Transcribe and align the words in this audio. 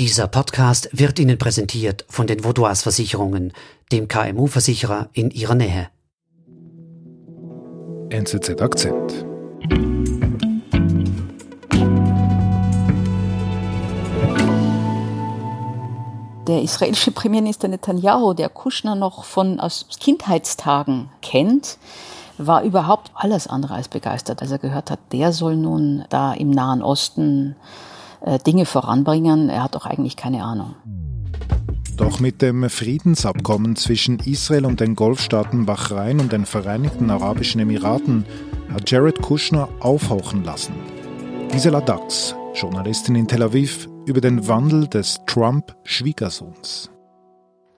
Dieser 0.00 0.28
Podcast 0.28 0.88
wird 0.92 1.18
Ihnen 1.18 1.36
präsentiert 1.36 2.06
von 2.08 2.26
den 2.26 2.42
Vaudois 2.42 2.76
Versicherungen, 2.76 3.52
dem 3.92 4.08
KMU-Versicherer 4.08 5.10
in 5.12 5.30
Ihrer 5.30 5.54
Nähe. 5.54 5.88
NZZ 8.08 8.62
Akzent. 8.62 9.26
Der 16.48 16.62
israelische 16.62 17.10
Premierminister 17.10 17.68
Netanyahu, 17.68 18.32
der 18.32 18.48
Kushner 18.48 18.94
noch 18.94 19.24
von 19.24 19.60
aus 19.60 19.84
Kindheitstagen 20.00 21.10
kennt, 21.20 21.76
war 22.38 22.62
überhaupt 22.62 23.10
alles 23.12 23.48
andere 23.48 23.74
als 23.74 23.88
begeistert, 23.88 24.40
als 24.40 24.50
er 24.50 24.58
gehört 24.58 24.90
hat, 24.90 25.00
der 25.12 25.34
soll 25.34 25.56
nun 25.56 26.06
da 26.08 26.32
im 26.32 26.48
Nahen 26.48 26.80
Osten 26.80 27.54
Dinge 28.46 28.66
voranbringen. 28.66 29.48
Er 29.48 29.64
hat 29.64 29.74
doch 29.74 29.86
eigentlich 29.86 30.16
keine 30.16 30.44
Ahnung. 30.44 30.74
Doch 31.96 32.18
mit 32.18 32.40
dem 32.40 32.68
Friedensabkommen 32.70 33.76
zwischen 33.76 34.20
Israel 34.20 34.64
und 34.64 34.80
den 34.80 34.96
Golfstaaten 34.96 35.66
Bahrain 35.66 36.18
und 36.18 36.32
den 36.32 36.46
Vereinigten 36.46 37.10
Arabischen 37.10 37.60
Emiraten 37.60 38.24
hat 38.72 38.90
Jared 38.90 39.20
Kushner 39.20 39.68
aufhauchen 39.80 40.42
lassen. 40.42 40.72
Gisela 41.52 41.82
Dax, 41.82 42.34
Journalistin 42.54 43.16
in 43.16 43.28
Tel 43.28 43.42
Aviv, 43.42 43.86
über 44.06 44.22
den 44.22 44.48
Wandel 44.48 44.86
des 44.86 45.18
Trump-Schwiegersohns. 45.26 46.90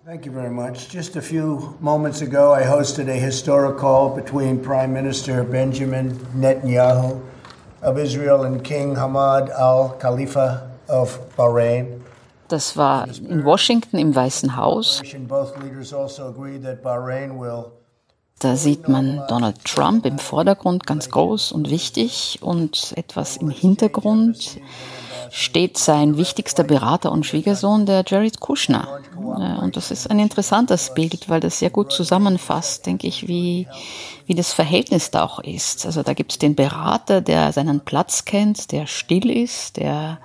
Thank 0.05 0.27
you 0.27 0.33
very 0.33 0.51
much. 0.51 0.89
Just 0.93 1.17
a 1.17 1.21
few 1.21 1.75
moments 1.81 2.23
ago, 2.23 2.53
I 2.53 2.65
hosted 2.65 3.09
a 3.09 3.19
historic 3.19 3.79
call 3.79 4.15
between 4.15 4.61
Prime 4.61 4.93
Minister 4.93 5.43
Benjamin 5.45 6.17
Netanyahu 6.39 7.21
of 7.83 7.99
Israel 7.99 8.45
and 8.45 8.63
King 8.63 8.97
Hamad 8.97 9.51
al 9.51 9.97
Khalifa 9.99 10.71
of 10.89 11.19
Bahrain. 11.37 12.03
Das 12.49 12.77
war 12.77 13.09
in 13.09 13.45
Washington 13.45 13.99
im 13.99 14.15
Weißen 14.15 14.57
Haus. 14.57 15.01
Also 17.41 17.73
da 18.41 18.57
sieht 18.57 18.89
man 18.89 19.23
Donald 19.29 19.65
Trump 19.65 20.05
im 20.05 20.19
Vordergrund 20.19 20.87
ganz 20.87 21.09
groß 21.09 21.53
und 21.53 21.71
wichtig 21.71 22.41
und 22.43 22.93
etwas 22.97 23.37
im 23.37 23.51
Hintergrund 23.51 24.61
steht 25.31 25.79
sein 25.79 26.19
wichtigster 26.19 26.65
Berater 26.65 27.11
und 27.11 27.25
Schwiegersohn, 27.25 27.87
der 27.87 28.05
Jared 28.07 28.41
Kushner. 28.41 29.01
Und 29.33 29.77
das 29.77 29.91
ist 29.91 30.11
ein 30.11 30.19
interessantes 30.19 30.93
Bild, 30.95 31.29
weil 31.29 31.41
das 31.41 31.59
sehr 31.59 31.71
gut 31.71 31.93
zusammenfasst, 31.93 32.87
denke 32.87 33.07
ich, 33.07 33.29
wie, 33.29 33.67
wie 34.27 34.35
das 34.35 34.53
Verhältnis 34.53 35.11
da 35.11 35.25
auch 35.25 35.41
ist. 35.41 35.87
Also 35.87 36.03
da 36.03 36.15
gibt 36.15 36.33
es 36.33 36.39
den 36.39 36.55
Berater, 36.55 37.21
der 37.21 37.53
seinen 37.53 37.81
Platz 37.81 38.25
kennt, 38.25 38.73
der 38.73 38.87
still 38.87 39.31
ist, 39.31 39.77
der 39.77 40.19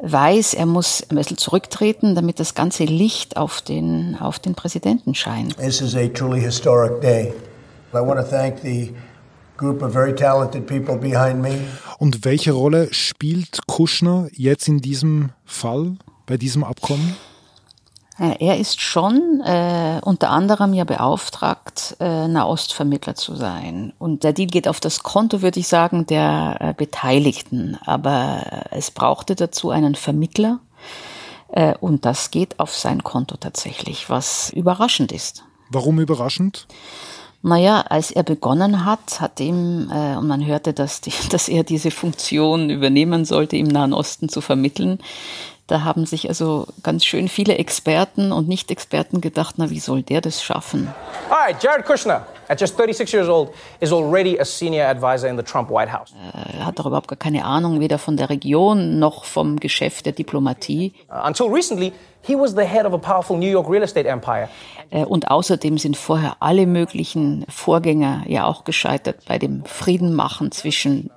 weiß, 0.00 0.54
er 0.54 0.66
muss 0.66 1.04
ein 1.08 1.16
bisschen 1.16 1.38
zurücktreten, 1.38 2.14
damit 2.14 2.40
das 2.40 2.54
ganze 2.54 2.84
Licht 2.84 3.36
auf 3.36 3.60
den, 3.60 4.16
auf 4.20 4.38
den 4.38 4.54
Präsidenten 4.54 5.14
scheint. 5.14 5.56
This 5.56 5.80
is 5.80 5.94
a 5.94 6.08
truly 6.08 6.40
historic 6.40 7.00
day. 7.00 7.32
I 7.94 7.98
want 7.98 8.18
to 8.18 8.26
thank 8.26 8.58
the 8.62 8.92
und 11.98 12.24
welche 12.24 12.52
Rolle 12.52 12.88
spielt 12.92 13.66
Kushner 13.66 14.28
jetzt 14.32 14.66
in 14.66 14.80
diesem 14.80 15.30
Fall, 15.44 15.96
bei 16.26 16.36
diesem 16.36 16.64
Abkommen? 16.64 17.14
Er 18.22 18.56
ist 18.56 18.80
schon 18.80 19.40
äh, 19.44 20.00
unter 20.04 20.30
anderem 20.30 20.74
ja 20.74 20.84
beauftragt, 20.84 21.96
äh, 21.98 22.28
Nahostvermittler 22.28 23.16
zu 23.16 23.34
sein. 23.34 23.92
Und 23.98 24.22
der 24.22 24.32
Deal 24.32 24.46
geht 24.46 24.68
auf 24.68 24.78
das 24.78 25.02
Konto, 25.02 25.42
würde 25.42 25.58
ich 25.58 25.66
sagen, 25.66 26.06
der 26.06 26.56
äh, 26.60 26.72
Beteiligten. 26.72 27.78
Aber 27.84 28.44
es 28.70 28.92
brauchte 28.92 29.34
dazu 29.34 29.70
einen 29.70 29.96
Vermittler. 29.96 30.60
Äh, 31.48 31.74
und 31.80 32.04
das 32.04 32.30
geht 32.30 32.60
auf 32.60 32.76
sein 32.76 33.02
Konto 33.02 33.36
tatsächlich, 33.38 34.08
was 34.08 34.50
überraschend 34.50 35.10
ist. 35.10 35.42
Warum 35.70 35.98
überraschend? 35.98 36.68
Naja, 37.44 37.80
als 37.80 38.12
er 38.12 38.22
begonnen 38.22 38.84
hat, 38.84 39.20
hat 39.20 39.40
ihm, 39.40 39.90
äh, 39.90 40.16
und 40.16 40.28
man 40.28 40.46
hörte, 40.46 40.72
dass, 40.72 41.00
die, 41.00 41.12
dass 41.30 41.48
er 41.48 41.64
diese 41.64 41.90
Funktion 41.90 42.70
übernehmen 42.70 43.24
sollte, 43.24 43.56
im 43.56 43.66
Nahen 43.66 43.92
Osten 43.92 44.28
zu 44.28 44.40
vermitteln, 44.40 45.00
da 45.66 45.84
haben 45.84 46.06
sich 46.06 46.28
also 46.28 46.66
ganz 46.82 47.04
schön 47.04 47.28
viele 47.28 47.56
Experten 47.56 48.32
und 48.32 48.48
Nicht-Experten 48.48 49.20
gedacht, 49.20 49.54
na, 49.58 49.70
wie 49.70 49.80
soll 49.80 50.02
der 50.02 50.20
das 50.20 50.42
schaffen? 50.42 50.92
Hi, 51.30 51.54
Jared 51.60 51.86
Kushner, 51.86 52.26
at 52.48 52.60
just 52.60 52.76
36 52.76 53.12
years 53.12 53.28
old, 53.28 53.50
is 53.80 53.92
already 53.92 54.38
a 54.38 54.44
senior 54.44 54.86
advisor 54.86 55.28
in 55.28 55.36
the 55.36 55.42
Trump 55.42 55.70
White 55.70 55.92
House. 55.92 56.12
Äh, 56.34 56.58
er 56.58 56.66
hat 56.66 56.78
doch 56.78 56.86
überhaupt 56.86 57.08
gar 57.08 57.16
keine 57.16 57.44
Ahnung, 57.44 57.80
weder 57.80 57.98
von 57.98 58.16
der 58.16 58.28
Region 58.28 58.98
noch 58.98 59.24
vom 59.24 59.60
Geschäft 59.60 60.06
der 60.06 60.12
Diplomatie. 60.12 60.92
Uh, 61.08 61.26
until 61.26 61.46
recently, 61.46 61.92
he 62.22 62.34
was 62.34 62.54
the 62.54 62.64
head 62.64 62.84
of 62.84 62.92
a 62.92 62.98
powerful 62.98 63.36
New 63.36 63.50
York 63.50 63.68
real 63.70 63.82
estate 63.82 64.08
empire. 64.08 64.48
Äh, 64.90 65.04
und 65.04 65.30
außerdem 65.30 65.78
sind 65.78 65.96
vorher 65.96 66.36
alle 66.40 66.66
möglichen 66.66 67.46
Vorgänger 67.48 68.24
ja 68.26 68.46
auch 68.46 68.64
gescheitert 68.64 69.20
bei 69.26 69.38
dem 69.38 69.64
Friedenmachen 69.64 70.50
zwischen 70.52 71.10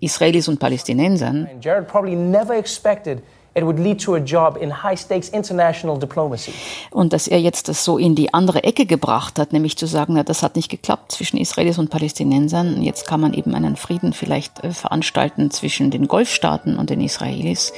Israelis 0.00 0.48
und 0.48 0.58
Palästinensern. 0.58 1.48
Jared 1.60 1.86
probably 1.86 2.16
never 2.16 2.56
expected 2.56 3.22
It 3.54 3.64
would 3.64 3.80
lead 3.80 4.00
to 4.04 4.14
a 4.14 4.18
job 4.18 4.56
in 4.60 4.82
high-stakes 4.82 5.28
international 5.30 5.98
diplomacy. 5.98 6.52
Und 6.90 7.12
dass 7.12 7.26
er 7.26 7.40
jetzt 7.40 7.68
das 7.68 7.84
so 7.84 7.98
in 7.98 8.14
die 8.14 8.32
andere 8.32 8.62
Ecke 8.62 8.86
gebracht 8.86 9.40
hat, 9.40 9.52
nämlich 9.52 9.76
zu 9.76 9.86
sagen, 9.86 10.14
na, 10.14 10.22
das 10.22 10.44
hat 10.44 10.54
nicht 10.54 10.68
geklappt 10.68 11.10
zwischen 11.10 11.36
Israelis 11.36 11.78
und 11.78 11.90
Palästinensern. 11.90 12.80
Jetzt 12.80 13.08
kann 13.08 13.20
man 13.20 13.34
eben 13.34 13.54
einen 13.54 13.74
Frieden 13.74 14.12
vielleicht 14.12 14.62
äh, 14.62 14.70
veranstalten 14.70 15.50
zwischen 15.50 15.90
den 15.90 16.06
Golfstaaten 16.06 16.76
und 16.76 16.90
den 16.90 17.00
Israelis. 17.00 17.72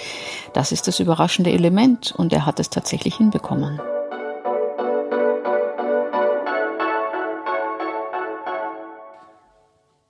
Das 0.53 0.73
ist 0.73 0.89
das 0.89 1.01
überraschende 1.01 1.51
Element 1.51 2.13
und 2.17 2.35
er 2.35 2.45
hat 2.45 2.61
es 2.61 2.69
tatsächlich 2.69 3.17
hinbekommen. 3.17 3.81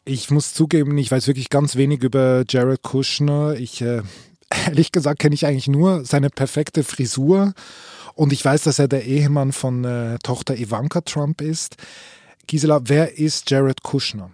Ich 0.05 0.31
muss 0.31 0.53
zugeben, 0.53 0.99
ich 0.99 1.13
weiß 1.13 1.29
wirklich 1.29 1.49
ganz 1.49 1.77
wenig 1.77 2.03
über 2.03 2.43
Jared 2.49 2.83
Kushner. 2.83 3.55
Ich 3.55 3.81
äh, 3.81 4.03
ehrlich 4.67 4.93
gesagt 4.93 5.19
kenne 5.19 5.35
ich 5.35 5.47
eigentlich 5.47 5.69
nur 5.69 6.05
seine 6.05 6.31
perfekte 6.31 6.85
Frisur 6.85 7.53
und 8.15 8.33
ich 8.33 8.45
weiß, 8.45 8.63
dass 8.63 8.79
er 8.79 8.89
der 8.89 9.05
Ehemann 9.05 9.53
von 9.53 9.85
äh, 9.85 10.19
Tochter 10.23 10.57
Ivanka 10.57 11.01
Trump 11.01 11.41
ist. 11.41 11.77
Gisela, 12.47 12.81
wer 12.85 13.19
ist 13.19 13.51
Jared 13.51 13.83
Kushner? 13.83 14.31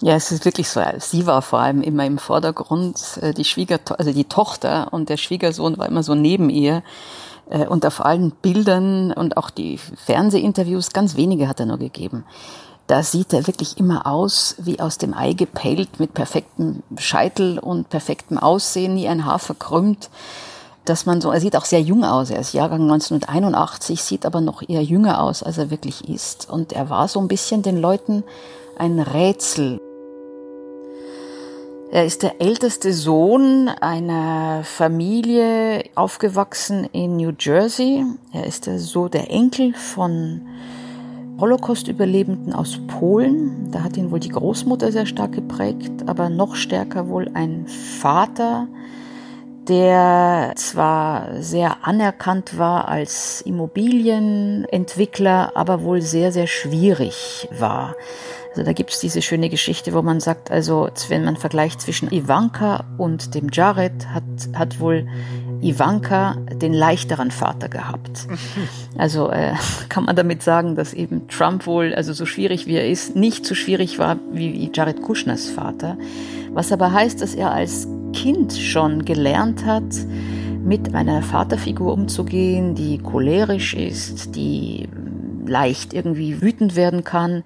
Ja, 0.00 0.16
es 0.16 0.32
ist 0.32 0.44
wirklich 0.44 0.68
so. 0.68 0.82
Sie 0.98 1.26
war 1.26 1.42
vor 1.42 1.60
allem 1.60 1.82
immer 1.82 2.04
im 2.04 2.18
Vordergrund, 2.18 3.18
äh, 3.20 3.32
die 3.32 3.44
Schwiegertochter, 3.44 3.98
also 3.98 4.12
die 4.12 4.24
Tochter 4.24 4.92
und 4.92 5.08
der 5.08 5.16
Schwiegersohn 5.16 5.78
war 5.78 5.88
immer 5.88 6.02
so 6.02 6.14
neben 6.14 6.50
ihr. 6.50 6.82
Äh, 7.50 7.66
und 7.66 7.84
auf 7.86 8.04
allen 8.04 8.30
Bildern 8.30 9.12
und 9.12 9.36
auch 9.36 9.50
die 9.50 9.78
Fernsehinterviews, 9.78 10.92
ganz 10.92 11.16
wenige 11.16 11.48
hat 11.48 11.60
er 11.60 11.66
nur 11.66 11.78
gegeben 11.78 12.24
da 12.86 13.02
sieht 13.02 13.32
er 13.32 13.46
wirklich 13.46 13.78
immer 13.78 14.06
aus 14.06 14.56
wie 14.58 14.80
aus 14.80 14.98
dem 14.98 15.14
Ei 15.14 15.32
gepellt 15.32 15.98
mit 15.98 16.12
perfektem 16.12 16.82
Scheitel 16.98 17.58
und 17.58 17.88
perfektem 17.88 18.38
Aussehen, 18.38 18.94
nie 18.94 19.08
ein 19.08 19.24
Haar 19.24 19.38
verkrümmt. 19.38 20.10
Dass 20.84 21.06
man 21.06 21.22
so, 21.22 21.30
er 21.30 21.40
sieht 21.40 21.56
auch 21.56 21.64
sehr 21.64 21.80
jung 21.80 22.04
aus. 22.04 22.28
Er 22.28 22.40
ist 22.40 22.52
Jahrgang 22.52 22.82
1981, 22.82 24.02
sieht 24.02 24.26
aber 24.26 24.42
noch 24.42 24.60
eher 24.68 24.82
jünger 24.82 25.22
aus, 25.22 25.42
als 25.42 25.56
er 25.56 25.70
wirklich 25.70 26.10
ist. 26.10 26.50
Und 26.50 26.74
er 26.74 26.90
war 26.90 27.08
so 27.08 27.20
ein 27.20 27.28
bisschen 27.28 27.62
den 27.62 27.78
Leuten 27.78 28.22
ein 28.76 29.00
Rätsel. 29.00 29.78
Er 31.90 32.04
ist 32.04 32.22
der 32.22 32.42
älteste 32.42 32.92
Sohn 32.92 33.68
einer 33.68 34.62
Familie, 34.64 35.84
aufgewachsen 35.94 36.84
in 36.92 37.16
New 37.16 37.32
Jersey. 37.38 38.04
Er 38.32 38.44
ist 38.44 38.68
so 38.76 39.08
der 39.08 39.30
Enkel 39.30 39.72
von 39.72 40.42
Holocaust-Überlebenden 41.38 42.52
aus 42.52 42.78
Polen. 42.86 43.70
Da 43.70 43.82
hat 43.82 43.96
ihn 43.96 44.10
wohl 44.10 44.20
die 44.20 44.28
Großmutter 44.28 44.92
sehr 44.92 45.06
stark 45.06 45.32
geprägt, 45.32 46.04
aber 46.06 46.28
noch 46.28 46.54
stärker 46.54 47.08
wohl 47.08 47.30
ein 47.34 47.66
Vater, 47.66 48.68
der 49.68 50.52
zwar 50.56 51.42
sehr 51.42 51.86
anerkannt 51.86 52.58
war 52.58 52.88
als 52.88 53.40
Immobilienentwickler, 53.40 55.52
aber 55.54 55.82
wohl 55.82 56.02
sehr, 56.02 56.32
sehr 56.32 56.46
schwierig 56.46 57.48
war. 57.58 57.94
Also 58.50 58.62
da 58.62 58.72
gibt's 58.72 59.00
diese 59.00 59.20
schöne 59.20 59.48
Geschichte, 59.48 59.94
wo 59.94 60.02
man 60.02 60.20
sagt, 60.20 60.52
also 60.52 60.88
wenn 61.08 61.24
man 61.24 61.36
vergleicht 61.36 61.80
zwischen 61.80 62.12
Ivanka 62.12 62.84
und 62.98 63.34
dem 63.34 63.48
Jared, 63.50 64.08
hat, 64.10 64.22
hat 64.54 64.78
wohl 64.78 65.08
Ivanka 65.64 66.36
den 66.60 66.74
leichteren 66.74 67.30
Vater 67.30 67.68
gehabt. 67.68 68.26
Also 68.98 69.30
äh, 69.30 69.54
kann 69.88 70.04
man 70.04 70.14
damit 70.14 70.42
sagen, 70.42 70.76
dass 70.76 70.92
eben 70.92 71.26
Trump 71.28 71.66
wohl, 71.66 71.94
also 71.94 72.12
so 72.12 72.26
schwierig 72.26 72.66
wie 72.66 72.76
er 72.76 72.88
ist, 72.88 73.16
nicht 73.16 73.46
so 73.46 73.54
schwierig 73.54 73.98
war 73.98 74.18
wie 74.32 74.70
Jared 74.72 75.02
Kushners 75.02 75.48
Vater. 75.48 75.96
Was 76.52 76.70
aber 76.70 76.92
heißt, 76.92 77.20
dass 77.20 77.34
er 77.34 77.50
als 77.52 77.88
Kind 78.12 78.52
schon 78.52 79.04
gelernt 79.04 79.64
hat, 79.64 79.82
mit 80.64 80.94
einer 80.94 81.22
Vaterfigur 81.22 81.92
umzugehen, 81.92 82.74
die 82.74 82.98
cholerisch 82.98 83.74
ist, 83.74 84.34
die 84.34 84.88
leicht 85.46 85.92
irgendwie 85.92 86.40
wütend 86.40 86.74
werden 86.74 87.04
kann 87.04 87.44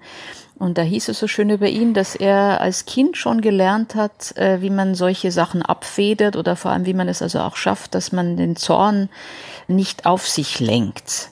Und 0.59 0.77
da 0.77 0.81
hieß 0.81 1.07
es 1.07 1.19
so 1.19 1.27
schön 1.27 1.49
über 1.49 1.69
ihn, 1.69 1.93
dass 1.93 2.15
er 2.15 2.59
als 2.59 2.85
Kind 2.85 3.15
schon 3.15 3.39
gelernt 3.39 3.95
hat, 3.95 4.35
äh, 4.35 4.61
wie 4.61 4.69
man 4.69 4.93
solche 4.93 5.31
Sachen 5.31 5.61
abfedert 5.61 6.35
oder 6.35 6.57
vor 6.57 6.71
allem, 6.71 6.85
wie 6.85 6.93
man 6.93 7.07
es 7.07 7.21
also 7.21 7.39
auch 7.39 7.55
schafft, 7.55 7.95
dass 7.95 8.11
man 8.11 8.35
den 8.35 8.57
Zorn 8.57 9.07
nicht 9.69 10.05
auf 10.05 10.27
sich 10.27 10.59
lenkt. 10.59 11.29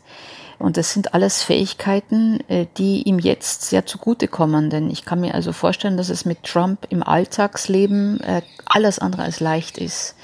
Und 0.60 0.78
das 0.78 0.94
sind 0.94 1.14
alles 1.14 1.44
Fähigkeiten, 1.44 2.40
äh, 2.48 2.68
die 2.78 3.04
ihm 3.04 3.20
jetzt 3.20 3.64
sehr 3.64 3.86
zugutekommen. 3.86 4.70
Denn 4.70 4.90
ich 4.90 5.04
kann 5.04 5.20
mir 5.20 5.36
also 5.36 5.52
vorstellen, 5.52 5.98
dass 5.98 6.08
es 6.08 6.24
mit 6.24 6.44
Trump 6.44 6.88
im 6.90 7.04
Alltagsleben 7.04 8.22
äh, 8.22 8.42
alles 8.66 8.98
andere 8.98 9.24
als 9.24 9.42
leicht 9.42 9.78
ist, 9.78 10.16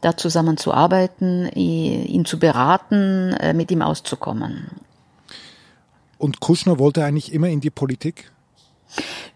da 0.00 0.16
zusammen 0.16 0.56
zu 0.56 0.72
arbeiten, 0.72 1.48
ihn 1.48 2.24
zu 2.24 2.38
beraten, 2.38 3.34
mit 3.56 3.72
ihm 3.72 3.82
auszukommen. 3.82 4.68
Und 6.18 6.38
Kushner 6.38 6.78
wollte 6.78 7.04
eigentlich 7.04 7.32
immer 7.32 7.48
in 7.48 7.60
die 7.60 7.70
Politik? 7.70 8.30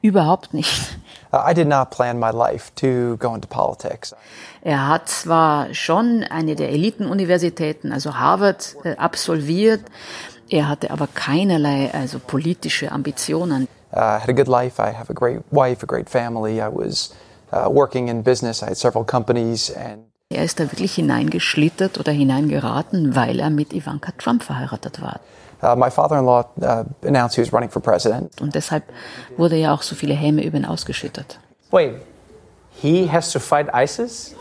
Überhaupt 0.01 0.55
nicht. 0.55 0.97
Uh, 1.33 1.39
I 1.49 1.55
did 1.55 1.69
not 1.69 1.91
plan 1.91 2.19
my 2.19 2.31
life 2.31 2.73
to 2.77 3.17
go 3.19 3.35
into 3.35 3.49
politics. 3.49 4.15
Er 4.63 4.89
hat 4.89 5.09
zwar 5.09 5.73
schon 5.75 6.25
eine 6.29 6.57
der 6.57 6.71
Elitenuniversitäten, 6.71 7.93
also 7.93 8.15
Harvard, 8.15 8.77
äh, 8.85 8.97
absolviert, 8.97 9.83
er 10.49 10.69
hatte 10.69 10.91
aber 10.91 11.07
keinerlei 11.07 11.91
also 11.95 12.19
politische 12.19 12.93
Ambitionen. 12.93 13.69
Uh, 13.93 13.99
I 13.99 14.19
had 14.21 14.29
a 14.29 14.33
good 14.33 14.49
life. 14.49 14.79
I 14.79 14.93
have 14.93 15.11
a 15.11 15.15
great 15.15 15.41
wife, 15.51 15.83
a 15.83 15.87
great 15.87 16.11
family. 16.11 16.61
I 16.61 16.69
was 16.69 17.15
uh, 17.53 17.71
working 17.71 18.09
in 18.09 18.23
business. 18.23 18.63
I 18.63 18.67
had 18.67 18.77
several 18.77 19.05
companies 19.05 19.71
and 19.75 20.05
er 20.33 20.45
ist 20.45 20.61
da 20.61 20.65
wirklich 20.73 20.95
hineingeschlittert 20.95 21.99
oder 21.99 22.11
hineingeraten, 22.11 23.15
weil 23.15 23.39
er 23.39 23.51
mit 23.51 23.73
Ivanka 23.75 24.13
Trump 24.17 24.43
verheiratet 24.43 25.03
war. 25.03 25.21
Uh, 25.63 25.77
my 25.77 25.91
father-in-law 25.91 26.45
uh, 26.63 26.85
announced 27.03 27.37
he 27.37 27.41
was 27.41 27.53
running 27.53 27.71
for 27.71 27.81
president. 27.81 28.33
Und 28.41 28.55
deshalb 28.55 28.83
wurde 29.37 29.57
ja 29.57 29.73
auch 29.73 29.83
so 29.83 29.95
viele 29.95 30.15
Häme 30.15 30.43
über 30.45 30.57
ihn 30.57 30.65
ausgeschüttet. 30.65 31.39
Wait, 31.71 31.95
he 32.71 33.07
has 33.07 33.33
to 33.33 33.39
fight 33.39 33.69
ISIS? 33.73 34.35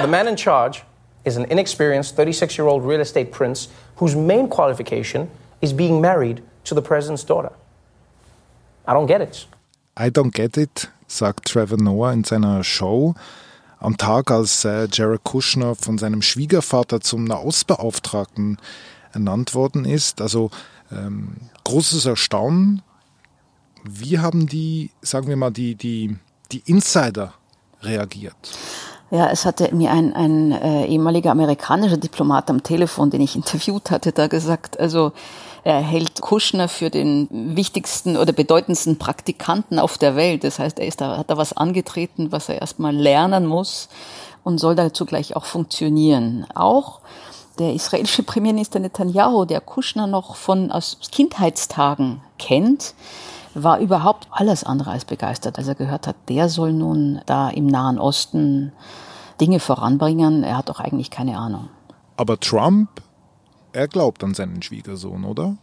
the 0.00 0.08
man 0.08 0.26
in 0.26 0.36
charge 0.36 0.82
is 1.24 1.36
an 1.36 1.44
inexperienced 1.44 2.16
36-year-old 2.16 2.84
real 2.84 3.00
estate 3.00 3.30
prince 3.30 3.68
whose 3.96 4.16
main 4.16 4.48
qualification 4.48 5.30
is 5.60 5.72
being 5.72 6.00
married 6.00 6.42
to 6.64 6.74
the 6.74 6.82
president's 6.82 7.24
daughter. 7.24 7.52
I 8.86 8.92
don't 8.94 9.06
get 9.06 9.20
it. 9.20 9.46
I 9.96 10.10
don't 10.10 10.34
get 10.34 10.56
it, 10.56 10.88
sagt 11.06 11.46
Trevor 11.46 11.76
Noah 11.76 12.12
in 12.12 12.24
seiner 12.24 12.64
Show. 12.64 13.14
Am 13.78 13.96
Tag, 13.96 14.30
als 14.30 14.64
äh, 14.64 14.88
Jared 14.90 15.24
Kushner 15.24 15.74
von 15.74 15.98
seinem 15.98 16.22
Schwiegervater 16.22 17.00
zum 17.00 17.24
Nahostbeauftragten 17.24 18.58
ernannt 19.12 19.54
worden 19.54 19.84
ist. 19.84 20.20
Also 20.20 20.50
ähm, 20.90 21.36
großes 21.64 22.06
Erstaunen. 22.06 22.82
Wie 23.84 24.18
haben 24.18 24.46
die, 24.46 24.90
sagen 25.00 25.26
wir 25.26 25.36
mal, 25.36 25.50
die, 25.50 25.74
die, 25.74 26.16
die 26.52 26.62
Insider 26.66 27.34
reagiert? 27.82 28.36
Ja, 29.10 29.28
es 29.30 29.44
hatte 29.44 29.74
mir 29.74 29.90
ein, 29.90 30.14
ein 30.14 30.52
äh, 30.52 30.86
ehemaliger 30.86 31.32
amerikanischer 31.32 31.98
Diplomat 31.98 32.48
am 32.48 32.62
Telefon, 32.62 33.10
den 33.10 33.20
ich 33.20 33.36
interviewt 33.36 33.90
hatte, 33.90 34.12
da 34.12 34.26
gesagt, 34.26 34.80
also 34.80 35.12
er 35.64 35.80
hält 35.80 36.20
Kushner 36.20 36.66
für 36.66 36.90
den 36.90 37.28
wichtigsten 37.54 38.16
oder 38.16 38.32
bedeutendsten 38.32 38.98
Praktikanten 38.98 39.78
auf 39.78 39.98
der 39.98 40.16
Welt. 40.16 40.44
Das 40.44 40.58
heißt, 40.58 40.78
er 40.78 40.86
ist 40.86 41.00
da, 41.00 41.18
hat 41.18 41.30
da 41.30 41.36
was 41.36 41.52
angetreten, 41.52 42.32
was 42.32 42.48
er 42.48 42.60
erstmal 42.60 42.94
lernen 42.94 43.46
muss 43.46 43.88
und 44.44 44.58
soll 44.58 44.74
dazu 44.74 45.04
gleich 45.06 45.36
auch 45.36 45.44
funktionieren. 45.44 46.46
Auch 46.54 47.00
der 47.58 47.74
israelische 47.74 48.22
Premierminister 48.22 48.78
Netanyahu, 48.80 49.44
der 49.44 49.60
Kushner 49.60 50.06
noch 50.06 50.36
von 50.36 50.70
aus 50.70 50.98
Kindheitstagen 51.10 52.20
kennt, 52.38 52.94
war 53.54 53.78
überhaupt 53.78 54.28
alles 54.30 54.64
andere 54.64 54.90
als 54.90 55.04
begeistert, 55.04 55.58
als 55.58 55.68
er 55.68 55.74
gehört 55.74 56.06
hat, 56.06 56.16
der 56.28 56.48
soll 56.48 56.72
nun 56.72 57.20
da 57.26 57.50
im 57.50 57.66
Nahen 57.66 57.98
Osten 57.98 58.72
Dinge 59.40 59.60
voranbringen. 59.60 60.42
Er 60.42 60.56
hat 60.56 60.68
doch 60.68 60.80
eigentlich 60.80 61.10
keine 61.10 61.36
Ahnung. 61.36 61.68
Aber 62.16 62.38
Trump, 62.38 62.88
er 63.72 63.88
glaubt 63.88 64.22
an 64.24 64.34
seinen 64.34 64.62
Schwiegersohn, 64.62 65.24
oder? 65.24 65.56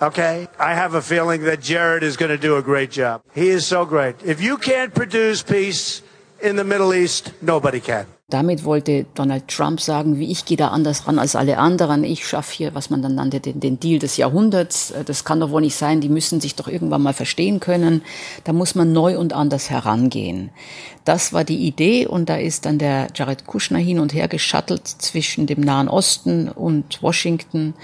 Okay, 0.00 0.48
I 0.58 0.74
have 0.74 0.96
a 0.96 1.00
feeling 1.00 1.44
that 1.44 1.62
Jared 1.62 2.02
is 2.02 2.16
going 2.16 2.30
to 2.30 2.38
do 2.38 2.56
a 2.56 2.62
great 2.62 2.90
job. 2.90 3.22
He 3.32 3.48
is 3.48 3.66
so 3.66 3.86
great. 3.86 4.16
If 4.24 4.40
you 4.40 4.56
can't 4.56 4.92
produce 4.92 5.42
peace 5.42 6.02
in 6.40 6.56
the 6.56 6.64
Middle 6.64 6.92
East, 6.92 7.32
nobody 7.40 7.80
can. 7.80 8.06
Damit 8.30 8.64
wollte 8.64 9.04
Donald 9.14 9.48
Trump 9.48 9.82
sagen, 9.82 10.18
wie 10.18 10.30
ich 10.30 10.46
gehe 10.46 10.56
da 10.56 10.68
anders 10.68 11.06
ran 11.06 11.18
als 11.18 11.36
alle 11.36 11.58
anderen. 11.58 12.04
Ich 12.04 12.26
schaffe 12.26 12.54
hier, 12.54 12.74
was 12.74 12.88
man 12.88 13.02
dann 13.02 13.14
nannte, 13.14 13.38
den, 13.38 13.60
den 13.60 13.78
Deal 13.78 13.98
des 13.98 14.16
Jahrhunderts. 14.16 14.92
Äh, 14.92 15.04
das 15.04 15.26
kann 15.26 15.40
doch 15.40 15.50
wohl 15.50 15.60
nicht 15.60 15.76
sein. 15.76 16.00
Die 16.00 16.08
müssen 16.08 16.40
sich 16.40 16.54
doch 16.54 16.66
irgendwann 16.66 17.02
mal 17.02 17.12
verstehen 17.12 17.60
können. 17.60 18.02
Da 18.44 18.54
muss 18.54 18.74
man 18.74 18.92
neu 18.92 19.18
und 19.18 19.34
anders 19.34 19.68
herangehen. 19.68 20.50
Das 21.04 21.34
war 21.34 21.44
die 21.44 21.66
Idee 21.66 22.06
und 22.06 22.30
da 22.30 22.36
ist 22.36 22.64
dann 22.64 22.78
der 22.78 23.08
Jared 23.14 23.46
Kushner 23.46 23.78
hin 23.78 23.98
und 23.98 24.14
her 24.14 24.26
geschattelt 24.26 24.88
zwischen 24.88 25.46
dem 25.46 25.60
Nahen 25.60 25.88
Osten 25.88 26.48
und 26.48 27.02
Washington 27.02 27.74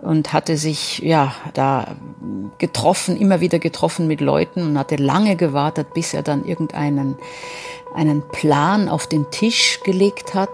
und 0.00 0.32
hatte 0.32 0.56
sich 0.56 1.00
ja 1.00 1.34
da 1.52 1.96
getroffen, 2.58 3.16
immer 3.18 3.40
wieder 3.40 3.58
getroffen 3.58 4.06
mit 4.06 4.20
Leuten 4.20 4.62
und 4.62 4.78
hatte 4.78 4.96
lange 4.96 5.36
gewartet, 5.36 5.92
bis 5.94 6.14
er 6.14 6.22
dann 6.22 6.46
irgendeinen 6.46 7.16
einen 7.96 8.22
Plan 8.28 8.88
auf 8.88 9.06
den 9.06 9.30
Tisch 9.30 9.80
gelegt 9.82 10.34
hat. 10.34 10.50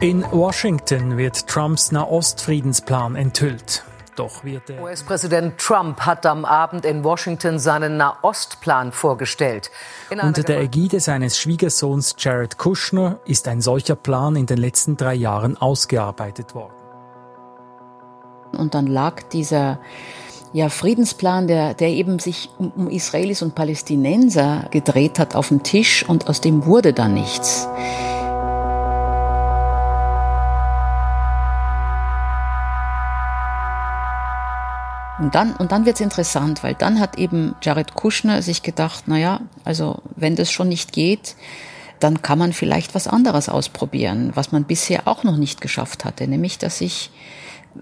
In 0.00 0.24
Washington 0.32 1.16
wird 1.16 1.46
Trumps 1.46 1.92
Nahostfriedensplan 1.92 3.16
enthüllt. 3.16 3.84
Doch 4.16 4.44
wird 4.44 4.68
der 4.68 4.82
US-Präsident 4.82 5.58
Trump 5.58 6.00
hat 6.00 6.26
am 6.26 6.44
Abend 6.44 6.84
in 6.84 7.04
Washington 7.04 7.58
seinen 7.58 7.96
Nahostplan 7.96 8.92
vorgestellt. 8.92 9.70
Unter 10.10 10.42
der 10.42 10.60
Ägide 10.60 11.00
seines 11.00 11.38
Schwiegersohns 11.38 12.16
Jared 12.18 12.58
Kushner 12.58 13.20
ist 13.24 13.46
ein 13.48 13.60
solcher 13.60 13.96
Plan 13.96 14.36
in 14.36 14.46
den 14.46 14.58
letzten 14.58 14.96
drei 14.96 15.14
Jahren 15.14 15.56
ausgearbeitet 15.56 16.54
worden. 16.54 16.74
Und 18.52 18.74
dann 18.74 18.86
lag 18.86 19.22
dieser 19.32 19.78
ja, 20.52 20.68
Friedensplan, 20.68 21.46
der, 21.46 21.74
der 21.74 21.88
eben 21.88 22.18
sich 22.18 22.50
um, 22.58 22.72
um 22.74 22.90
Israelis 22.90 23.42
und 23.42 23.54
Palästinenser 23.54 24.66
gedreht 24.70 25.18
hat, 25.18 25.36
auf 25.36 25.48
dem 25.48 25.62
Tisch 25.62 26.08
und 26.08 26.28
aus 26.28 26.40
dem 26.40 26.66
wurde 26.66 26.92
dann 26.92 27.14
nichts. 27.14 27.68
Und 35.20 35.34
dann, 35.34 35.54
und 35.54 35.70
dann 35.70 35.84
wird's 35.84 36.00
interessant, 36.00 36.62
weil 36.64 36.74
dann 36.74 36.98
hat 36.98 37.18
eben 37.18 37.54
Jared 37.62 37.94
Kushner 37.94 38.40
sich 38.40 38.62
gedacht, 38.62 39.04
na 39.06 39.18
ja, 39.18 39.42
also 39.64 40.02
wenn 40.16 40.34
das 40.34 40.50
schon 40.50 40.68
nicht 40.68 40.92
geht, 40.92 41.36
dann 42.00 42.22
kann 42.22 42.38
man 42.38 42.54
vielleicht 42.54 42.94
was 42.94 43.06
anderes 43.06 43.50
ausprobieren, 43.50 44.32
was 44.34 44.50
man 44.50 44.64
bisher 44.64 45.06
auch 45.06 45.22
noch 45.22 45.36
nicht 45.36 45.60
geschafft 45.60 46.06
hatte, 46.06 46.26
nämlich 46.26 46.56
dass 46.56 46.78
sich 46.78 47.10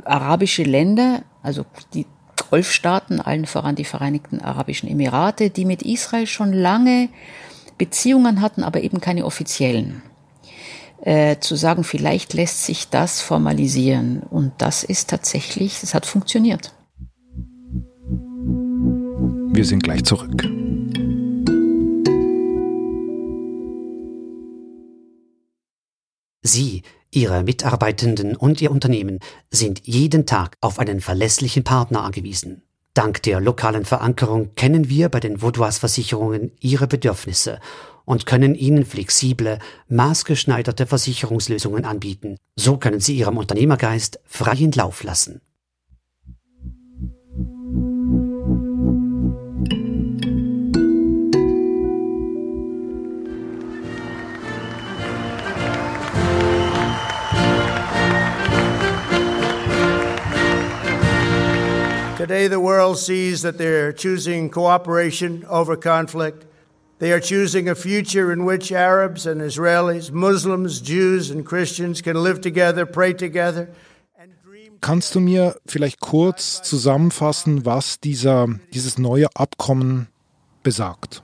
arabische 0.05 0.65
Länder, 0.65 1.23
also 1.43 1.65
die 1.95 2.07
Golfstaaten, 2.51 3.21
allen 3.21 3.47
voran 3.47 3.77
die 3.77 3.85
Vereinigten 3.85 4.41
Arabischen 4.41 4.89
Emirate, 4.89 5.51
die 5.51 5.65
mit 5.65 5.83
Israel 5.83 6.27
schon 6.27 6.53
lange 6.53 7.09
Beziehungen 7.77 8.41
hatten, 8.41 8.63
aber 8.63 8.83
eben 8.83 9.01
keine 9.01 9.25
offiziellen. 9.25 10.03
Äh, 11.01 11.39
zu 11.39 11.55
sagen, 11.55 11.85
vielleicht 11.85 12.35
lässt 12.35 12.65
sich 12.65 12.89
das 12.89 13.21
formalisieren. 13.21 14.23
Und 14.23 14.53
das 14.59 14.83
ist 14.83 15.11
tatsächlich, 15.11 15.83
es 15.83 15.95
hat 15.95 16.07
funktioniert. 16.07 16.75
Wir 19.53 19.65
sind 19.65 19.83
gleich 19.83 20.05
zurück. 20.05 20.43
Sie 26.43 26.83
Ihre 27.11 27.43
Mitarbeitenden 27.43 28.37
und 28.37 28.61
Ihr 28.61 28.71
Unternehmen 28.71 29.19
sind 29.51 29.87
jeden 29.87 30.27
Tag 30.27 30.57
auf 30.61 30.79
einen 30.79 31.01
verlässlichen 31.01 31.65
Partner 31.65 32.03
angewiesen. 32.03 32.63
Dank 32.93 33.23
der 33.23 33.41
lokalen 33.41 33.85
Verankerung 33.85 34.55
kennen 34.57 34.89
wir 34.91 35.09
bei 35.09 35.21
den 35.21 35.41
Vaudois 35.41 35.79
Versicherungen 35.79 36.53
Ihre 36.61 36.87
Bedürfnisse 36.87 37.61
und 38.05 38.27
können 38.27 38.55
Ihnen 38.55 38.85
flexible, 38.85 39.59
maßgeschneiderte 39.89 40.87
Versicherungslösungen 40.87 41.85
anbieten. 41.85 42.37
So 42.57 42.77
können 42.77 43.01
Sie 43.01 43.17
Ihrem 43.17 43.37
Unternehmergeist 43.37 44.21
freien 44.25 44.73
Lauf 44.73 45.03
lassen. 45.03 45.41
Today, 62.19 62.49
the 62.49 62.59
world 62.59 62.99
sees 62.99 63.43
that 63.43 63.59
they're 63.59 63.93
choosing 63.93 64.51
cooperation 64.51 65.45
over 65.49 65.77
conflict. 65.77 66.47
They 66.99 67.13
are 67.13 67.21
choosing 67.21 67.69
a 67.69 67.77
future 67.77 68.33
in 68.33 68.45
which 68.45 68.73
Arabs 68.73 69.25
and 69.25 69.41
Israelis, 69.41 70.11
Muslims, 70.11 70.81
Jews, 70.81 71.31
and 71.31 71.47
Christians 71.47 72.03
can 72.03 72.17
live 72.17 72.41
together, 72.41 72.87
pray 72.87 73.13
together, 73.15 73.69
Kannst 74.81 75.15
du 75.15 75.21
mir 75.21 75.57
vielleicht 75.67 76.01
kurz 76.01 76.63
zusammenfassen, 76.63 77.65
was 77.65 78.01
dieser, 78.01 78.47
dieses 78.73 78.99
neue 78.99 79.27
Abkommen 79.35 80.09
besagt? 80.63 81.23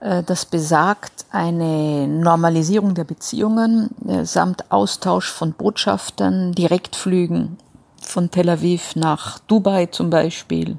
Äh, 0.00 0.22
das 0.22 0.46
besagt 0.46 1.26
eine 1.30 2.08
Normalisierung 2.08 2.94
der 2.94 3.04
Beziehungen 3.04 3.90
äh, 4.06 4.24
samt 4.24 4.70
Austausch 4.72 5.30
von 5.30 5.52
Botschaftern, 5.52 6.52
Direktflügen 6.52 7.58
von 8.08 8.30
Tel 8.30 8.48
Aviv 8.48 8.96
nach 8.96 9.38
Dubai 9.40 9.86
zum 9.86 10.10
Beispiel. 10.10 10.76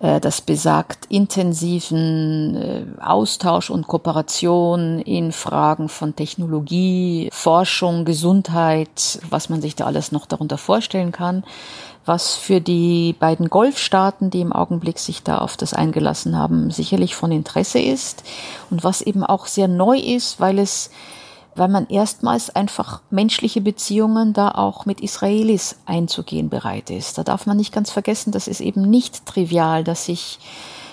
Äh, 0.00 0.20
das 0.20 0.40
besagt 0.40 1.06
intensiven 1.06 2.98
Austausch 3.00 3.70
und 3.70 3.86
Kooperation 3.88 5.00
in 5.00 5.32
Fragen 5.32 5.88
von 5.88 6.14
Technologie, 6.14 7.28
Forschung, 7.32 8.04
Gesundheit, 8.04 9.20
was 9.28 9.48
man 9.48 9.60
sich 9.60 9.74
da 9.74 9.86
alles 9.86 10.12
noch 10.12 10.26
darunter 10.26 10.58
vorstellen 10.58 11.12
kann 11.12 11.44
was 12.08 12.34
für 12.34 12.60
die 12.60 13.14
beiden 13.20 13.50
Golfstaaten, 13.50 14.30
die 14.30 14.40
im 14.40 14.52
Augenblick 14.52 14.98
sich 14.98 15.22
da 15.22 15.38
auf 15.38 15.56
das 15.56 15.74
eingelassen 15.74 16.36
haben, 16.36 16.70
sicherlich 16.70 17.14
von 17.14 17.30
Interesse 17.30 17.78
ist 17.78 18.24
und 18.70 18.82
was 18.82 19.02
eben 19.02 19.22
auch 19.22 19.46
sehr 19.46 19.68
neu 19.68 19.98
ist, 19.98 20.40
weil 20.40 20.58
es 20.58 20.90
weil 21.58 21.68
man 21.68 21.88
erstmals 21.88 22.50
einfach 22.50 23.00
menschliche 23.10 23.60
Beziehungen 23.60 24.32
da 24.32 24.50
auch 24.50 24.86
mit 24.86 25.00
Israelis 25.00 25.76
einzugehen 25.86 26.48
bereit 26.48 26.90
ist. 26.90 27.18
Da 27.18 27.24
darf 27.24 27.46
man 27.46 27.56
nicht 27.56 27.72
ganz 27.72 27.90
vergessen, 27.90 28.32
das 28.32 28.48
ist 28.48 28.60
eben 28.60 28.82
nicht 28.82 29.26
trivial, 29.26 29.84
dass 29.84 30.06
sich 30.06 30.38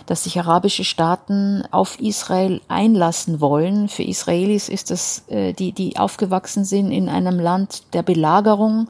dass 0.06 0.24
sich 0.24 0.40
arabische 0.40 0.84
Staaten 0.84 1.64
auf 1.72 2.00
Israel 2.00 2.62
einlassen 2.68 3.42
wollen. 3.42 3.90
Für 3.90 4.04
Israelis 4.04 4.70
ist 4.70 4.92
das, 4.92 5.24
äh, 5.30 5.54
die, 5.54 5.72
die 5.72 5.98
aufgewachsen 5.98 6.64
sind 6.64 6.92
in 6.92 7.10
einem 7.10 7.40
Land 7.40 7.82
der 7.94 8.04
Belagerung, 8.04 8.88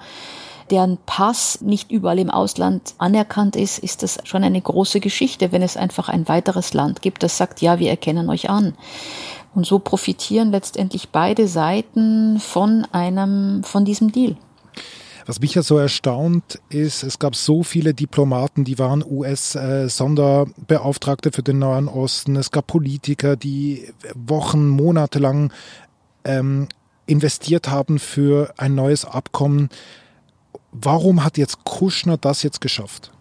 deren 0.72 0.98
Pass 1.06 1.62
nicht 1.62 1.92
überall 1.92 2.20
im 2.20 2.32
Ausland 2.32 2.96
anerkannt 2.98 3.56
ist, 3.56 3.80
ist 3.80 4.04
das 4.04 4.20
schon 4.24 4.44
eine 4.44 4.60
große 4.60 5.00
Geschichte, 5.00 5.52
wenn 5.52 5.62
es 5.62 5.78
einfach 5.78 6.10
ein 6.10 6.28
weiteres 6.28 6.74
Land 6.74 7.02
gibt, 7.02 7.24
das 7.24 7.38
sagt, 7.38 7.62
ja, 7.62 7.80
wir 7.80 7.90
erkennen 7.90 8.30
euch 8.30 8.50
an. 8.50 8.74
Und 9.56 9.66
so 9.66 9.80
profitieren 9.80 10.52
letztendlich 10.52 11.10
beide 11.10 11.48
Seiten 11.48 12.40
von 12.40 12.86
einem, 12.92 13.64
von 13.64 13.86
diesem 13.86 14.12
Deal. 14.12 14.36
Was 15.26 15.40
mich 15.40 15.56
ja 15.56 15.64
so 15.64 15.80
erstaunt 15.80 16.62
ist, 16.70 17.02
es 17.02 17.18
gab 17.18 17.36
so 17.36 17.64
viele 17.64 17.96
Diplomaten, 17.96 18.64
die 18.64 18.78
waren 18.78 19.04
US-Sonderbeauftragte 19.04 21.32
für 21.32 21.42
den 21.42 21.58
Nahen 21.58 21.88
Osten. 21.88 22.36
Es 22.36 22.52
gab 22.52 22.68
Politiker, 22.68 23.36
die 23.36 23.92
Wochen, 24.14 24.68
Monate 24.68 25.18
lang 25.18 25.52
ähm, 26.26 26.68
investiert 27.08 27.70
haben 27.70 27.98
für 27.98 28.54
ein 28.58 28.76
neues 28.76 29.06
Abkommen. 29.06 29.70
Warum 30.72 31.24
hat 31.24 31.40
jetzt 31.40 31.64
Kuschner 31.64 32.18
das 32.18 32.44
jetzt 32.44 32.62
geschafft? 32.62 33.12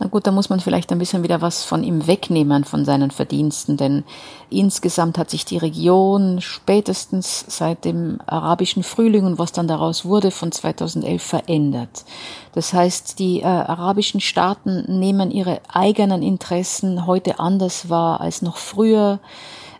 Na 0.00 0.06
gut, 0.06 0.28
da 0.28 0.30
muss 0.30 0.48
man 0.48 0.60
vielleicht 0.60 0.92
ein 0.92 0.98
bisschen 0.98 1.24
wieder 1.24 1.40
was 1.40 1.64
von 1.64 1.82
ihm 1.82 2.06
wegnehmen, 2.06 2.62
von 2.62 2.84
seinen 2.84 3.10
Verdiensten, 3.10 3.76
denn 3.76 4.04
insgesamt 4.48 5.18
hat 5.18 5.28
sich 5.28 5.44
die 5.44 5.56
Region 5.56 6.40
spätestens 6.40 7.44
seit 7.48 7.84
dem 7.84 8.20
arabischen 8.26 8.84
Frühling 8.84 9.24
und 9.24 9.38
was 9.40 9.50
dann 9.50 9.66
daraus 9.66 10.04
wurde 10.04 10.30
von 10.30 10.52
2011 10.52 11.20
verändert. 11.20 12.04
Das 12.52 12.72
heißt, 12.72 13.18
die 13.18 13.40
äh, 13.40 13.46
arabischen 13.46 14.20
Staaten 14.20 14.84
nehmen 15.00 15.32
ihre 15.32 15.60
eigenen 15.72 16.22
Interessen 16.22 17.06
heute 17.06 17.40
anders 17.40 17.88
wahr 17.90 18.20
als 18.20 18.40
noch 18.40 18.56
früher. 18.56 19.18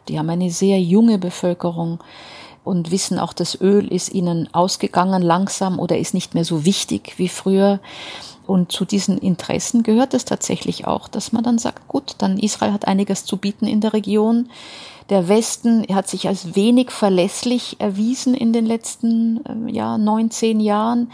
Die 0.09 0.19
haben 0.19 0.31
eine 0.31 0.51
sehr 0.51 0.81
junge 0.81 1.19
Bevölkerung 1.19 2.01
und 2.69 2.91
wissen 2.91 3.19
auch, 3.19 3.33
das 3.33 3.59
Öl 3.61 3.91
ist 3.91 4.13
ihnen 4.13 4.53
ausgegangen 4.53 5.23
langsam 5.23 5.79
oder 5.79 5.97
ist 5.97 6.13
nicht 6.13 6.35
mehr 6.35 6.45
so 6.45 6.67
wichtig 6.67 7.15
wie 7.17 7.29
früher. 7.29 7.81
Und 8.47 8.71
zu 8.73 8.85
diesen 8.85 9.19
Interessen 9.19 9.83
gehört 9.83 10.15
es 10.15 10.25
tatsächlich 10.25 10.87
auch, 10.87 11.09
dass 11.09 11.33
man 11.33 11.43
dann 11.43 11.59
sagt, 11.59 11.89
gut, 11.89 12.15
dann 12.19 12.39
Israel 12.39 12.73
hat 12.73 12.87
einiges 12.87 13.25
zu 13.25 13.37
bieten 13.37 13.67
in 13.67 13.81
der 13.81 13.93
Region. 13.95 14.49
Der 15.11 15.29
Westen 15.29 15.87
hat 15.95 16.09
sich 16.09 16.29
als 16.29 16.55
wenig 16.55 16.91
verlässlich 16.91 17.77
erwiesen 17.79 18.35
in 18.35 18.53
den 18.53 18.67
letzten 18.67 19.45
äh, 19.47 19.73
ja, 19.73 19.97
neun, 19.97 20.31
zehn 20.31 20.61
Jahren. 20.61 21.11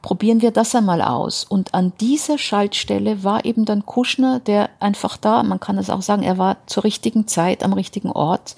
Probieren 0.00 0.42
wir 0.42 0.50
das 0.50 0.74
einmal 0.74 1.02
aus. 1.02 1.44
Und 1.44 1.74
an 1.74 1.92
dieser 2.00 2.38
Schaltstelle 2.38 3.24
war 3.24 3.44
eben 3.44 3.64
dann 3.64 3.86
Kuschner, 3.86 4.40
der 4.40 4.70
einfach 4.80 5.16
da, 5.16 5.42
man 5.42 5.60
kann 5.60 5.78
es 5.78 5.90
auch 5.90 6.02
sagen, 6.02 6.22
er 6.22 6.38
war 6.38 6.56
zur 6.66 6.84
richtigen 6.84 7.26
Zeit 7.26 7.62
am 7.62 7.74
richtigen 7.74 8.10
Ort. 8.10 8.56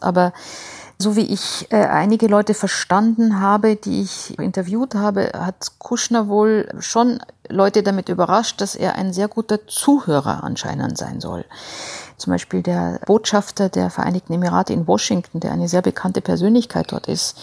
Aber 0.00 0.32
so 1.00 1.14
wie 1.14 1.32
ich 1.32 1.70
äh, 1.70 1.76
einige 1.76 2.26
Leute 2.26 2.54
verstanden 2.54 3.40
habe, 3.40 3.76
die 3.76 4.02
ich 4.02 4.36
interviewt 4.38 4.96
habe, 4.96 5.30
hat 5.32 5.78
Kuschner 5.78 6.28
wohl 6.28 6.68
schon 6.80 7.20
Leute 7.48 7.84
damit 7.84 8.08
überrascht, 8.08 8.60
dass 8.60 8.74
er 8.74 8.96
ein 8.96 9.12
sehr 9.12 9.28
guter 9.28 9.66
Zuhörer 9.68 10.42
anscheinend 10.42 10.98
sein 10.98 11.20
soll. 11.20 11.44
Zum 12.16 12.32
Beispiel 12.32 12.62
der 12.62 12.98
Botschafter 13.06 13.68
der 13.68 13.90
Vereinigten 13.90 14.32
Emirate 14.32 14.72
in 14.72 14.88
Washington, 14.88 15.38
der 15.38 15.52
eine 15.52 15.68
sehr 15.68 15.82
bekannte 15.82 16.20
Persönlichkeit 16.20 16.90
dort 16.90 17.06
ist, 17.06 17.38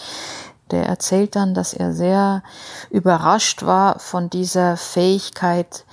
der 0.71 0.85
erzählt 0.85 1.37
dann, 1.37 1.53
dass 1.53 1.73
er 1.73 1.93
sehr 1.93 2.43
überrascht 2.89 3.63
war 3.63 3.99
von 3.99 4.29
dieser 4.29 4.75
Fähigkeit, 4.75 5.85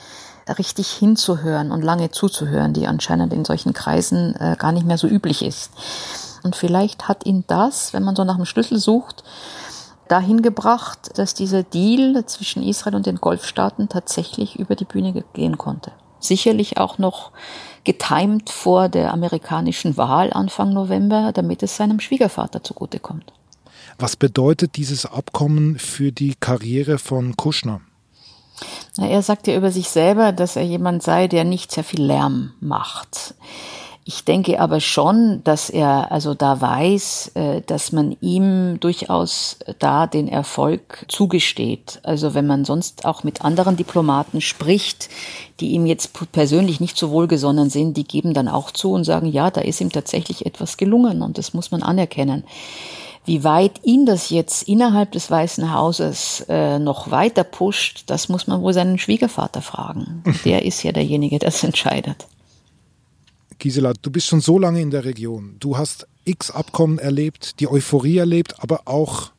richtig 0.58 0.90
hinzuhören 0.90 1.70
und 1.70 1.82
lange 1.82 2.10
zuzuhören, 2.10 2.72
die 2.72 2.88
anscheinend 2.88 3.32
in 3.32 3.44
solchen 3.44 3.72
Kreisen 3.72 4.34
äh, 4.34 4.56
gar 4.58 4.72
nicht 4.72 4.86
mehr 4.86 4.98
so 4.98 5.06
üblich 5.06 5.44
ist. 5.44 5.70
Und 6.42 6.56
vielleicht 6.56 7.08
hat 7.08 7.26
ihn 7.26 7.44
das, 7.46 7.92
wenn 7.92 8.02
man 8.02 8.16
so 8.16 8.24
nach 8.24 8.36
dem 8.36 8.44
Schlüssel 8.44 8.78
sucht, 8.78 9.22
dahin 10.08 10.42
gebracht, 10.42 11.18
dass 11.18 11.34
dieser 11.34 11.62
Deal 11.62 12.24
zwischen 12.26 12.62
Israel 12.62 12.96
und 12.96 13.06
den 13.06 13.16
Golfstaaten 13.16 13.88
tatsächlich 13.88 14.58
über 14.58 14.76
die 14.76 14.84
Bühne 14.84 15.24
gehen 15.32 15.58
konnte. 15.58 15.92
Sicherlich 16.20 16.76
auch 16.76 16.98
noch 16.98 17.32
getimt 17.84 18.50
vor 18.50 18.88
der 18.88 19.12
amerikanischen 19.12 19.96
Wahl 19.96 20.32
Anfang 20.32 20.72
November, 20.72 21.32
damit 21.32 21.62
es 21.62 21.76
seinem 21.76 21.98
Schwiegervater 21.98 22.62
zugutekommt. 22.62 23.32
Was 23.98 24.16
bedeutet 24.16 24.76
dieses 24.76 25.06
Abkommen 25.06 25.78
für 25.78 26.12
die 26.12 26.34
Karriere 26.34 26.98
von 26.98 27.36
Kushner? 27.36 27.80
Er 28.98 29.22
sagt 29.22 29.46
ja 29.46 29.56
über 29.56 29.70
sich 29.70 29.88
selber, 29.88 30.32
dass 30.32 30.56
er 30.56 30.62
jemand 30.62 31.02
sei, 31.02 31.26
der 31.26 31.44
nicht 31.44 31.72
sehr 31.72 31.84
viel 31.84 32.02
Lärm 32.02 32.52
macht. 32.60 33.34
Ich 34.04 34.24
denke 34.24 34.58
aber 34.58 34.80
schon, 34.80 35.42
dass 35.44 35.70
er 35.70 36.10
also 36.10 36.34
da 36.34 36.60
weiß, 36.60 37.32
äh, 37.34 37.60
dass 37.64 37.92
man 37.92 38.16
ihm 38.20 38.80
durchaus 38.80 39.58
da 39.78 40.08
den 40.08 40.26
Erfolg 40.26 41.04
zugesteht. 41.06 42.00
Also 42.02 42.34
wenn 42.34 42.46
man 42.48 42.64
sonst 42.64 43.04
auch 43.04 43.22
mit 43.22 43.44
anderen 43.44 43.76
Diplomaten 43.76 44.40
spricht, 44.40 45.08
die 45.60 45.70
ihm 45.70 45.86
jetzt 45.86 46.10
persönlich 46.32 46.80
nicht 46.80 46.98
so 46.98 47.10
wohlgesonnen 47.10 47.70
sind, 47.70 47.96
die 47.96 48.02
geben 48.02 48.34
dann 48.34 48.48
auch 48.48 48.72
zu 48.72 48.90
und 48.92 49.04
sagen, 49.04 49.26
ja, 49.26 49.52
da 49.52 49.60
ist 49.60 49.80
ihm 49.80 49.92
tatsächlich 49.92 50.46
etwas 50.46 50.76
gelungen 50.76 51.22
und 51.22 51.38
das 51.38 51.54
muss 51.54 51.70
man 51.70 51.84
anerkennen. 51.84 52.42
Wie 53.24 53.44
weit 53.44 53.84
ihn 53.84 54.04
das 54.04 54.30
jetzt 54.30 54.66
innerhalb 54.66 55.12
des 55.12 55.30
Weißen 55.30 55.72
Hauses 55.72 56.44
äh, 56.48 56.80
noch 56.80 57.12
weiter 57.12 57.44
pusht, 57.44 58.02
das 58.06 58.28
muss 58.28 58.48
man 58.48 58.62
wohl 58.62 58.72
seinen 58.72 58.98
Schwiegervater 58.98 59.62
fragen. 59.62 60.24
Der 60.44 60.64
ist 60.64 60.82
ja 60.82 60.90
derjenige, 60.90 61.38
der 61.38 61.50
es 61.50 61.62
entscheidet. 61.62 62.26
Gisela, 63.62 63.92
du 63.92 64.10
bist 64.10 64.26
schon 64.26 64.40
so 64.40 64.58
lange 64.58 64.80
in 64.80 64.90
der 64.90 65.04
Region. 65.04 65.54
Du 65.60 65.78
hast 65.78 66.08
x 66.24 66.50
Abkommen 66.50 66.98
erlebt, 66.98 67.60
die 67.60 67.68
Euphorie 67.68 68.18
erlebt, 68.18 68.56
aber 68.58 68.82
auch 68.86 69.30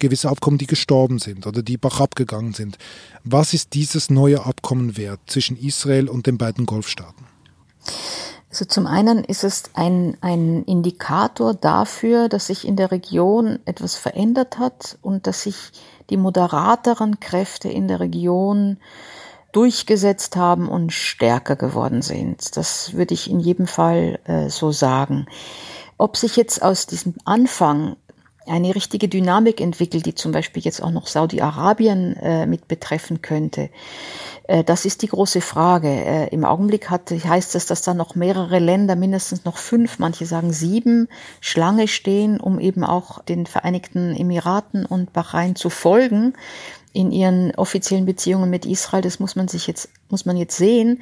gewisse 0.00 0.28
Abkommen, 0.28 0.58
die 0.58 0.66
gestorben 0.66 1.20
sind 1.20 1.46
oder 1.46 1.62
die 1.62 1.76
bach 1.76 2.00
abgegangen 2.00 2.52
sind. 2.52 2.78
Was 3.22 3.54
ist 3.54 3.74
dieses 3.74 4.10
neue 4.10 4.44
Abkommen 4.44 4.96
wert 4.96 5.20
zwischen 5.28 5.56
Israel 5.56 6.08
und 6.08 6.26
den 6.26 6.36
beiden 6.36 6.66
Golfstaaten? 6.66 7.26
Also 8.50 8.64
zum 8.64 8.88
einen 8.88 9.22
ist 9.22 9.44
es 9.44 9.70
ein, 9.74 10.16
ein 10.20 10.64
Indikator 10.64 11.54
dafür, 11.54 12.28
dass 12.28 12.48
sich 12.48 12.66
in 12.66 12.74
der 12.74 12.90
Region 12.90 13.60
etwas 13.66 13.94
verändert 13.94 14.58
hat 14.58 14.98
und 15.00 15.28
dass 15.28 15.44
sich 15.44 15.70
die 16.10 16.16
moderateren 16.16 17.20
Kräfte 17.20 17.68
in 17.68 17.86
der 17.86 18.00
Region 18.00 18.78
durchgesetzt 19.52 20.36
haben 20.36 20.68
und 20.68 20.92
stärker 20.92 21.56
geworden 21.56 22.02
sind. 22.02 22.56
Das 22.56 22.94
würde 22.94 23.14
ich 23.14 23.30
in 23.30 23.40
jedem 23.40 23.66
Fall 23.66 24.18
äh, 24.24 24.48
so 24.50 24.72
sagen. 24.72 25.26
Ob 25.96 26.16
sich 26.16 26.36
jetzt 26.36 26.62
aus 26.62 26.86
diesem 26.86 27.14
Anfang 27.24 27.96
eine 28.48 28.74
richtige 28.74 29.08
Dynamik 29.08 29.60
entwickelt, 29.60 30.06
die 30.06 30.14
zum 30.14 30.32
Beispiel 30.32 30.62
jetzt 30.62 30.82
auch 30.82 30.90
noch 30.90 31.06
Saudi-Arabien 31.06 32.16
äh, 32.16 32.46
mit 32.46 32.68
betreffen 32.68 33.22
könnte. 33.22 33.70
Äh, 34.44 34.64
das 34.64 34.84
ist 34.84 35.02
die 35.02 35.08
große 35.08 35.40
Frage. 35.40 35.88
Äh, 35.88 36.28
Im 36.28 36.44
Augenblick 36.44 36.90
hat, 36.90 37.10
heißt 37.10 37.54
es, 37.54 37.66
dass 37.66 37.82
da 37.82 37.94
noch 37.94 38.14
mehrere 38.14 38.58
Länder, 38.58 38.96
mindestens 38.96 39.44
noch 39.44 39.58
fünf, 39.58 39.98
manche 39.98 40.26
sagen 40.26 40.52
sieben, 40.52 41.08
Schlange 41.40 41.88
stehen, 41.88 42.40
um 42.40 42.58
eben 42.58 42.84
auch 42.84 43.22
den 43.22 43.46
Vereinigten 43.46 44.16
Emiraten 44.16 44.86
und 44.86 45.12
Bahrain 45.12 45.54
zu 45.54 45.70
folgen 45.70 46.34
in 46.98 47.12
ihren 47.12 47.54
offiziellen 47.54 48.06
Beziehungen 48.06 48.50
mit 48.50 48.66
Israel. 48.66 49.02
Das 49.02 49.20
muss 49.20 49.36
man 49.36 49.46
sich 49.46 49.68
jetzt, 49.68 49.88
muss 50.08 50.26
man 50.26 50.36
jetzt 50.36 50.56
sehen. 50.56 51.00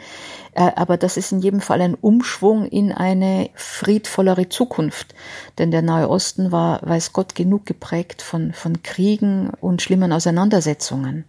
Äh, 0.53 0.71
aber 0.77 0.99
das 0.99 1.17
ist 1.17 1.33
in 1.33 1.41
jedem 1.41 1.63
Fall 1.63 1.81
ein 1.81 1.95
Umschwung 1.95 2.67
in 2.67 2.93
eine 2.93 3.49
friedvollere 3.55 4.51
Zukunft. 4.51 5.15
Denn 5.57 5.71
der 5.71 5.81
Nahe 5.81 6.11
Osten 6.11 6.53
war, 6.53 6.81
weiß 6.83 7.15
Gott, 7.15 7.35
genug 7.35 7.65
geprägt 7.65 8.21
von, 8.21 8.53
von 8.53 8.83
Kriegen 8.83 9.51
und 9.63 9.81
schlimmen 9.81 10.13
Auseinandersetzungen. 10.13 11.25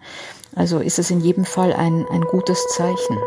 Also 0.53 0.79
ist 0.79 0.99
es 0.99 1.11
in 1.11 1.21
jedem 1.21 1.45
Fall 1.45 1.71
ein, 1.71 2.05
ein 2.11 2.23
gutes 2.23 2.67
Zeichen. 2.67 3.17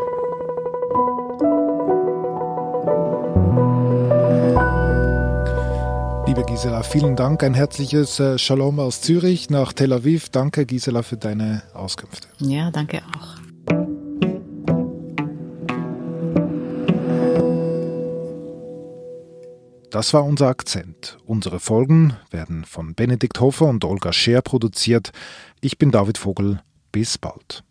Gisela, 6.61 6.83
vielen 6.83 7.15
Dank. 7.15 7.41
Ein 7.41 7.55
herzliches 7.55 8.19
äh, 8.19 8.37
Shalom 8.37 8.79
aus 8.79 9.01
Zürich 9.01 9.49
nach 9.49 9.73
Tel 9.73 9.91
Aviv. 9.91 10.29
Danke, 10.29 10.67
Gisela, 10.67 11.01
für 11.01 11.17
deine 11.17 11.63
Auskünfte. 11.73 12.27
Ja, 12.37 12.69
danke 12.69 13.01
auch. 13.17 13.39
Das 19.89 20.13
war 20.13 20.23
unser 20.23 20.49
Akzent. 20.49 21.17
Unsere 21.25 21.59
Folgen 21.59 22.15
werden 22.29 22.63
von 22.65 22.93
Benedikt 22.93 23.39
Hofer 23.39 23.65
und 23.65 23.83
Olga 23.83 24.13
Scher 24.13 24.43
produziert. 24.43 25.09
Ich 25.61 25.79
bin 25.79 25.89
David 25.89 26.19
Vogel. 26.19 26.61
Bis 26.91 27.17
bald. 27.17 27.63